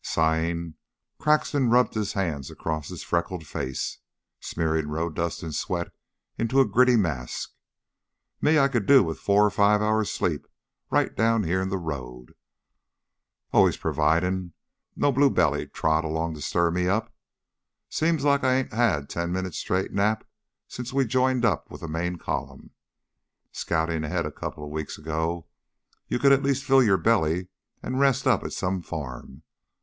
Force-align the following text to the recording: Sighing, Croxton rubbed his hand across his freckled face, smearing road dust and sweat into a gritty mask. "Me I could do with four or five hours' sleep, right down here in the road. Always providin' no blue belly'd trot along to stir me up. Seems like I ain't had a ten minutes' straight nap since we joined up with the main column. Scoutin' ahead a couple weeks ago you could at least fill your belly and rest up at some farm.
Sighing, 0.03 0.73
Croxton 1.19 1.69
rubbed 1.69 1.93
his 1.93 2.13
hand 2.13 2.49
across 2.49 2.87
his 2.89 3.03
freckled 3.03 3.45
face, 3.45 3.99
smearing 4.39 4.87
road 4.87 5.13
dust 5.13 5.43
and 5.43 5.53
sweat 5.53 5.93
into 6.39 6.59
a 6.59 6.65
gritty 6.65 6.95
mask. 6.95 7.51
"Me 8.41 8.57
I 8.57 8.67
could 8.67 8.87
do 8.87 9.03
with 9.03 9.19
four 9.19 9.45
or 9.45 9.51
five 9.51 9.79
hours' 9.79 10.09
sleep, 10.11 10.47
right 10.89 11.15
down 11.15 11.43
here 11.43 11.61
in 11.61 11.69
the 11.69 11.77
road. 11.77 12.33
Always 13.53 13.77
providin' 13.77 14.53
no 14.95 15.11
blue 15.11 15.29
belly'd 15.29 15.71
trot 15.71 16.03
along 16.03 16.33
to 16.33 16.41
stir 16.41 16.71
me 16.71 16.87
up. 16.87 17.13
Seems 17.87 18.23
like 18.23 18.43
I 18.43 18.55
ain't 18.55 18.73
had 18.73 19.03
a 19.03 19.05
ten 19.05 19.31
minutes' 19.31 19.59
straight 19.59 19.93
nap 19.93 20.23
since 20.67 20.91
we 20.91 21.05
joined 21.05 21.45
up 21.45 21.69
with 21.69 21.81
the 21.81 21.87
main 21.87 22.15
column. 22.15 22.71
Scoutin' 23.51 24.03
ahead 24.03 24.25
a 24.25 24.31
couple 24.31 24.67
weeks 24.71 24.97
ago 24.97 25.45
you 26.07 26.17
could 26.17 26.31
at 26.31 26.41
least 26.41 26.63
fill 26.63 26.81
your 26.81 26.97
belly 26.97 27.49
and 27.83 27.99
rest 27.99 28.25
up 28.25 28.43
at 28.43 28.53
some 28.53 28.81
farm. 28.81 29.43